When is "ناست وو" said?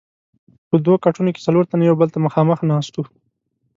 2.71-3.03